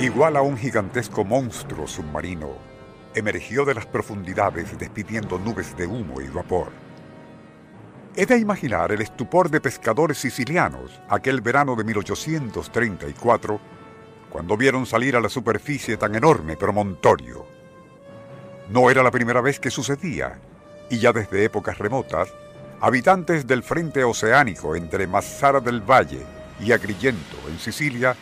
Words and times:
Igual 0.00 0.38
a 0.38 0.40
un 0.40 0.56
gigantesco 0.56 1.26
monstruo 1.26 1.86
submarino, 1.86 2.54
emergió 3.14 3.66
de 3.66 3.74
las 3.74 3.84
profundidades 3.84 4.78
despidiendo 4.78 5.38
nubes 5.38 5.76
de 5.76 5.86
humo 5.86 6.22
y 6.22 6.28
vapor. 6.28 6.72
He 8.16 8.24
de 8.24 8.38
imaginar 8.38 8.92
el 8.92 9.02
estupor 9.02 9.50
de 9.50 9.60
pescadores 9.60 10.16
sicilianos 10.16 10.98
aquel 11.10 11.42
verano 11.42 11.76
de 11.76 11.84
1834, 11.84 13.60
cuando 14.30 14.56
vieron 14.56 14.86
salir 14.86 15.16
a 15.16 15.20
la 15.20 15.28
superficie 15.28 15.98
tan 15.98 16.14
enorme 16.14 16.56
promontorio. 16.56 17.44
No 18.70 18.88
era 18.88 19.02
la 19.02 19.10
primera 19.10 19.42
vez 19.42 19.60
que 19.60 19.70
sucedía, 19.70 20.40
y 20.88 20.98
ya 20.98 21.12
desde 21.12 21.44
épocas 21.44 21.76
remotas, 21.76 22.32
habitantes 22.80 23.46
del 23.46 23.62
frente 23.62 24.02
oceánico 24.02 24.74
entre 24.74 25.06
Massara 25.06 25.60
del 25.60 25.82
Valle 25.82 26.22
y 26.58 26.72
Agrigento, 26.72 27.36
en 27.50 27.58
Sicilia, 27.58 28.16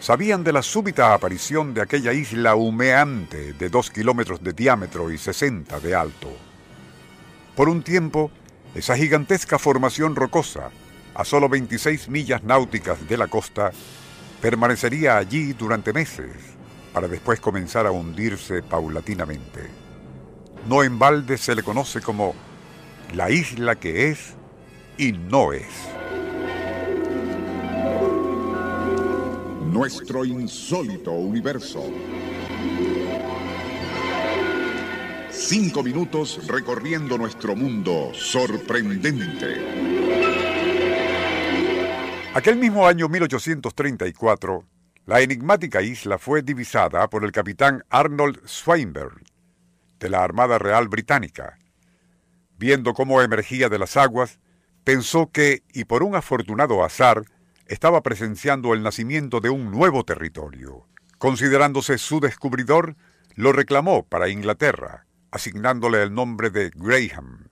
sabían 0.00 0.44
de 0.44 0.52
la 0.52 0.62
súbita 0.62 1.14
aparición 1.14 1.74
de 1.74 1.82
aquella 1.82 2.12
isla 2.12 2.54
humeante 2.54 3.52
de 3.52 3.68
dos 3.68 3.90
kilómetros 3.90 4.42
de 4.42 4.52
diámetro 4.52 5.10
y 5.10 5.18
60 5.18 5.80
de 5.80 5.94
alto. 5.94 6.28
Por 7.54 7.68
un 7.68 7.82
tiempo, 7.82 8.30
esa 8.74 8.96
gigantesca 8.96 9.58
formación 9.58 10.14
rocosa, 10.14 10.70
a 11.14 11.24
solo 11.24 11.48
26 11.48 12.08
millas 12.10 12.42
náuticas 12.44 13.08
de 13.08 13.16
la 13.16 13.28
costa, 13.28 13.72
permanecería 14.40 15.16
allí 15.16 15.54
durante 15.54 15.92
meses, 15.92 16.36
para 16.92 17.08
después 17.08 17.40
comenzar 17.40 17.86
a 17.86 17.90
hundirse 17.90 18.62
paulatinamente. 18.62 19.60
No 20.68 20.82
en 20.82 20.98
balde 20.98 21.38
se 21.38 21.54
le 21.54 21.62
conoce 21.62 22.00
como 22.00 22.34
la 23.14 23.30
isla 23.30 23.76
que 23.76 24.10
es 24.10 24.34
y 24.98 25.12
no 25.12 25.52
es. 25.52 25.95
Nuestro 29.76 30.24
insólito 30.24 31.12
universo. 31.12 31.84
Cinco 35.28 35.82
minutos 35.82 36.46
recorriendo 36.48 37.18
nuestro 37.18 37.54
mundo 37.54 38.10
sorprendente. 38.14 39.60
Aquel 42.32 42.56
mismo 42.56 42.86
año 42.86 43.10
1834, 43.10 44.64
la 45.04 45.20
enigmática 45.20 45.82
isla 45.82 46.16
fue 46.16 46.40
divisada 46.40 47.10
por 47.10 47.22
el 47.22 47.30
capitán 47.30 47.84
Arnold 47.90 48.40
Swinburne 48.46 49.24
de 50.00 50.08
la 50.08 50.24
Armada 50.24 50.58
Real 50.58 50.88
Británica. 50.88 51.58
Viendo 52.56 52.94
cómo 52.94 53.20
emergía 53.20 53.68
de 53.68 53.78
las 53.78 53.98
aguas, 53.98 54.40
pensó 54.84 55.30
que, 55.30 55.64
y 55.74 55.84
por 55.84 56.02
un 56.02 56.16
afortunado 56.16 56.82
azar, 56.82 57.26
estaba 57.66 58.02
presenciando 58.02 58.74
el 58.74 58.82
nacimiento 58.82 59.40
de 59.40 59.50
un 59.50 59.70
nuevo 59.70 60.04
territorio. 60.04 60.86
Considerándose 61.18 61.98
su 61.98 62.20
descubridor, 62.20 62.96
lo 63.34 63.52
reclamó 63.52 64.04
para 64.04 64.28
Inglaterra, 64.28 65.06
asignándole 65.30 66.02
el 66.02 66.14
nombre 66.14 66.50
de 66.50 66.70
Graham. 66.74 67.48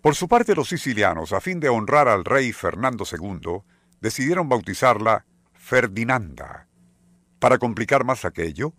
Por 0.00 0.14
su 0.14 0.28
parte 0.28 0.54
los 0.54 0.68
sicilianos, 0.68 1.32
a 1.32 1.40
fin 1.40 1.60
de 1.60 1.68
honrar 1.68 2.08
al 2.08 2.24
rey 2.24 2.52
Fernando 2.52 3.04
II, 3.10 3.62
decidieron 4.00 4.48
bautizarla 4.48 5.26
Ferdinanda. 5.52 6.66
Para 7.38 7.58
complicar 7.58 8.04
más 8.04 8.24
aquello, 8.24 8.74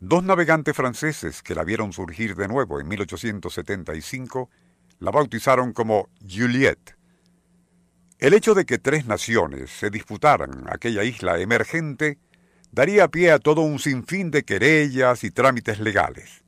dos 0.00 0.22
navegantes 0.22 0.76
franceses 0.76 1.42
que 1.42 1.54
la 1.54 1.64
vieron 1.64 1.92
surgir 1.92 2.36
de 2.36 2.48
nuevo 2.48 2.80
en 2.80 2.88
1875 2.88 4.50
la 5.00 5.10
bautizaron 5.10 5.72
como 5.72 6.08
Juliette. 6.20 6.97
El 8.18 8.34
hecho 8.34 8.54
de 8.54 8.66
que 8.66 8.78
tres 8.78 9.06
naciones 9.06 9.70
se 9.70 9.90
disputaran 9.90 10.64
aquella 10.68 11.04
isla 11.04 11.38
emergente 11.38 12.18
daría 12.72 13.06
pie 13.06 13.30
a 13.30 13.38
todo 13.38 13.60
un 13.60 13.78
sinfín 13.78 14.32
de 14.32 14.42
querellas 14.42 15.22
y 15.22 15.30
trámites 15.30 15.78
legales. 15.78 16.42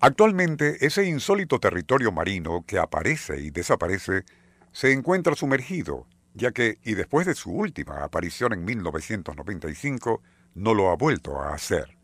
Actualmente, 0.00 0.78
ese 0.86 1.04
insólito 1.04 1.60
territorio 1.60 2.10
marino 2.10 2.64
que 2.66 2.78
aparece 2.78 3.38
y 3.38 3.50
desaparece 3.50 4.24
se 4.72 4.92
encuentra 4.92 5.34
sumergido, 5.34 6.06
ya 6.32 6.52
que, 6.52 6.78
y 6.84 6.94
después 6.94 7.26
de 7.26 7.34
su 7.34 7.50
última 7.50 8.02
aparición 8.02 8.54
en 8.54 8.64
1995, 8.64 10.22
no 10.54 10.72
lo 10.72 10.90
ha 10.90 10.96
vuelto 10.96 11.38
a 11.38 11.52
hacer. 11.52 11.98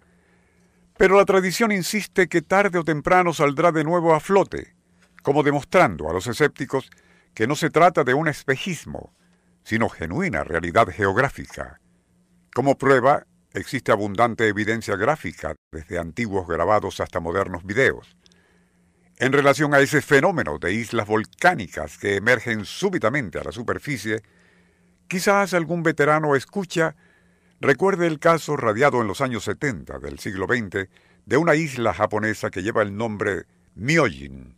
Pero 0.98 1.16
la 1.16 1.24
tradición 1.24 1.72
insiste 1.72 2.28
que 2.28 2.42
tarde 2.42 2.78
o 2.78 2.84
temprano 2.84 3.32
saldrá 3.32 3.72
de 3.72 3.82
nuevo 3.84 4.14
a 4.14 4.20
flote, 4.20 4.74
como 5.22 5.42
demostrando 5.42 6.10
a 6.10 6.12
los 6.12 6.26
escépticos 6.26 6.90
que 7.36 7.46
no 7.46 7.54
se 7.54 7.68
trata 7.68 8.02
de 8.02 8.14
un 8.14 8.28
espejismo, 8.28 9.14
sino 9.62 9.90
genuina 9.90 10.42
realidad 10.42 10.88
geográfica. 10.88 11.82
Como 12.54 12.78
prueba, 12.78 13.26
existe 13.52 13.92
abundante 13.92 14.48
evidencia 14.48 14.96
gráfica, 14.96 15.54
desde 15.70 15.98
antiguos 15.98 16.48
grabados 16.48 16.98
hasta 16.98 17.20
modernos 17.20 17.62
videos. 17.66 18.16
En 19.18 19.32
relación 19.32 19.74
a 19.74 19.80
ese 19.80 20.00
fenómeno 20.00 20.58
de 20.58 20.72
islas 20.72 21.06
volcánicas 21.06 21.98
que 21.98 22.16
emergen 22.16 22.64
súbitamente 22.64 23.38
a 23.38 23.44
la 23.44 23.52
superficie, 23.52 24.22
quizás 25.06 25.52
algún 25.52 25.82
veterano 25.82 26.36
escucha 26.36 26.96
recuerde 27.60 28.06
el 28.06 28.18
caso 28.18 28.56
radiado 28.56 29.02
en 29.02 29.08
los 29.08 29.20
años 29.20 29.44
70 29.44 29.98
del 29.98 30.20
siglo 30.20 30.46
XX 30.46 30.88
de 31.26 31.36
una 31.36 31.54
isla 31.54 31.92
japonesa 31.92 32.48
que 32.48 32.62
lleva 32.62 32.80
el 32.80 32.96
nombre 32.96 33.44
Myojin, 33.74 34.56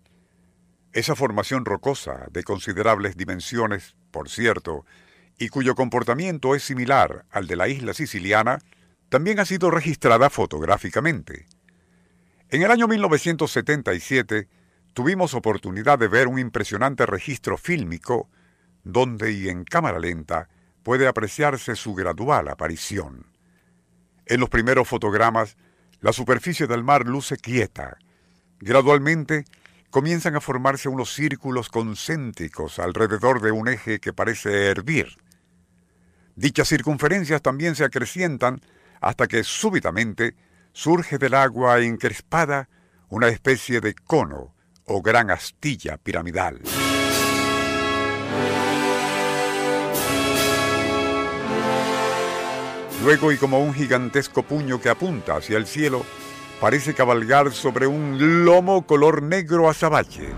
esa 0.99 1.15
formación 1.15 1.65
rocosa, 1.65 2.27
de 2.31 2.43
considerables 2.43 3.17
dimensiones, 3.17 3.95
por 4.11 4.29
cierto, 4.29 4.85
y 5.39 5.49
cuyo 5.49 5.75
comportamiento 5.75 6.55
es 6.55 6.65
similar 6.65 7.25
al 7.31 7.47
de 7.47 7.57
la 7.57 7.69
isla 7.69 7.95
siciliana, 7.95 8.59
también 9.09 9.39
ha 9.39 9.45
sido 9.45 9.71
registrada 9.71 10.29
fotográficamente. 10.29 11.47
En 12.51 12.63
el 12.63 12.71
año 12.71 12.89
1977 12.89 14.49
tuvimos 14.93 15.35
oportunidad 15.35 15.99
de 15.99 16.09
ver 16.09 16.27
un 16.27 16.39
impresionante 16.39 17.07
registro 17.07 17.57
fílmico 17.57 18.29
donde 18.83 19.33
y 19.33 19.49
en 19.49 19.65
cámara 19.65 19.99
lenta 19.99 20.49
puede 20.83 21.07
apreciarse 21.07 21.77
su 21.77 21.95
gradual 21.95 22.49
aparición. 22.49 23.27
En 24.27 24.41
los 24.41 24.49
primeros 24.49 24.89
fotogramas, 24.89 25.57
la 26.01 26.13
superficie 26.13 26.67
del 26.67 26.85
mar 26.85 27.07
luce 27.07 27.37
quieta. 27.37 27.99
Gradualmente 28.61 29.45
comienzan 29.91 30.37
a 30.37 30.41
formarse 30.41 30.89
unos 30.89 31.13
círculos 31.13 31.69
concéntricos 31.69 32.79
alrededor 32.79 33.41
de 33.41 33.53
un 33.53 33.69
eje 33.69 34.01
que 34.01 34.13
parece 34.13 34.67
hervir. 34.67 35.17
Dichas 36.37 36.69
circunferencias 36.69 37.43
también 37.43 37.75
se 37.75 37.85
acrecientan 37.85 38.61
hasta 39.01 39.27
que 39.27 39.45
súbitamente 39.45 40.35
surge 40.73 41.19
del 41.19 41.35
agua 41.35 41.81
encrespada 41.81 42.69
una 43.09 43.29
especie 43.29 43.81
de 43.81 43.95
cono 43.95 44.55
o 44.85 45.03
gran 45.03 45.31
astilla 45.31 45.97
piramidal. 45.97 46.61
Luego 53.03 53.33
y 53.33 53.37
como 53.37 53.61
un 53.61 53.73
gigantesco 53.75 54.43
puño 54.43 54.81
que 54.81 54.89
apunta 54.89 55.37
hacia 55.37 55.57
el 55.57 55.67
cielo, 55.67 56.05
parece 56.61 56.95
cabalgar 56.95 57.53
sobre 57.53 57.87
un 57.87 58.45
lomo 58.45 58.87
color 58.87 59.23
negro 59.23 59.69
azabache. 59.69 60.29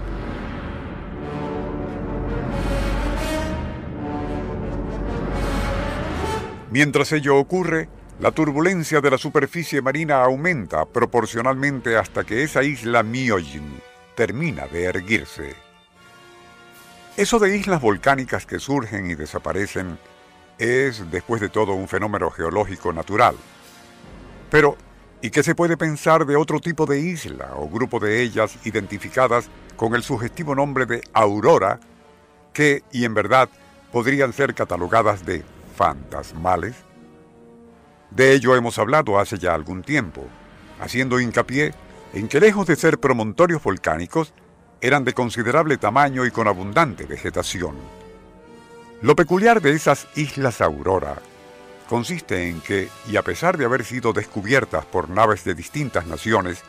Mientras 6.71 7.11
ello 7.13 7.37
ocurre, 7.37 7.89
la 8.21 8.31
turbulencia 8.31 9.01
de 9.01 9.11
la 9.11 9.19
superficie 9.19 9.83
marina 9.83 10.23
aumenta 10.23 10.85
proporcionalmente 10.85 11.97
hasta 11.97 12.23
que 12.25 12.45
esa 12.45 12.63
isla 12.63 13.03
Myojin 13.03 13.81
termina 14.15 14.67
de 14.67 14.85
erguirse. 14.85 15.55
Eso 17.17 17.39
de 17.39 17.57
islas 17.57 17.81
volcánicas 17.81 18.47
que 18.47 18.59
surgen 18.59 19.11
y 19.11 19.15
desaparecen 19.15 19.99
es, 20.59 21.11
después 21.11 21.41
de 21.41 21.49
todo, 21.49 21.73
un 21.73 21.89
fenómeno 21.89 22.31
geológico 22.31 22.93
natural. 22.93 23.35
Pero 24.51 24.77
¿Y 25.23 25.31
qué 25.31 25.43
se 25.43 25.55
puede 25.55 25.77
pensar 25.77 26.25
de 26.25 26.37
otro 26.37 26.61
tipo 26.61 26.87
de 26.87 27.01
isla 27.01 27.51
o 27.57 27.69
grupo 27.69 28.01
de 28.01 28.23
ellas 28.23 28.57
identificadas 28.65 29.51
con 29.77 29.95
el 29.95 30.03
sugestivo 30.03 30.55
nombre 30.55 30.87
de 30.87 31.03
Aurora, 31.13 31.79
que, 32.55 32.85
y 32.91 33.05
en 33.05 33.13
verdad, 33.13 33.51
podrían 33.93 34.33
ser 34.33 34.55
catalogadas 34.55 35.27
de 35.27 35.45
fantasmales? 35.77 36.75
De 38.11 38.33
ello 38.33 38.57
hemos 38.57 38.79
hablado 38.79 39.19
hace 39.19 39.39
ya 39.39 39.55
algún 39.55 39.83
tiempo, 39.83 40.25
haciendo 40.81 41.21
hincapié 41.21 41.75
en 42.15 42.27
que 42.27 42.41
lejos 42.41 42.67
de 42.67 42.77
ser 42.77 42.99
promontorios 42.99 43.63
volcánicos, 43.63 44.33
eran 44.81 45.05
de 45.05 45.13
considerable 45.13 45.77
tamaño 45.77 46.25
y 46.25 46.31
con 46.31 46.49
abundante 46.49 47.05
vegetación. 47.05 47.77
Lo 49.03 49.15
peculiar 49.15 49.61
de 49.61 49.73
esas 49.73 50.09
islas 50.17 50.63
Aurora 50.63 51.17
consiste 51.91 52.49
en 52.49 52.61
que, 52.61 52.89
y 53.09 53.17
a 53.17 53.23
pesar 53.23 53.59
de 53.59 53.65
haber 53.65 53.85
sido 53.85 54.13
descubiertas 54.13 54.87
por 54.87 55.11
naves 55.11 55.43
de 55.43 55.57
distintas 55.57 56.07
naciones 56.07 56.63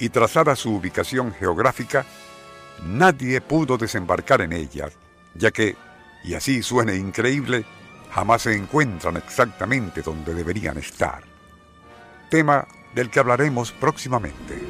y 0.00 0.08
trazada 0.08 0.56
su 0.56 0.74
ubicación 0.74 1.32
geográfica, 1.32 2.04
nadie 2.84 3.40
pudo 3.40 3.78
desembarcar 3.78 4.40
en 4.40 4.52
ellas, 4.52 4.92
ya 5.36 5.52
que, 5.52 5.76
y 6.24 6.34
así 6.34 6.60
suene 6.64 6.96
increíble, 6.96 7.64
jamás 8.10 8.42
se 8.42 8.56
encuentran 8.56 9.16
exactamente 9.16 10.02
donde 10.02 10.34
deberían 10.34 10.76
estar. 10.76 11.22
tema 12.28 12.66
del 12.96 13.10
que 13.10 13.20
hablaremos 13.20 13.70
próximamente. 13.70 14.60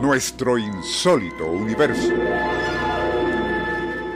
Nuestro 0.00 0.58
insólito 0.58 1.46
universo. 1.46 2.12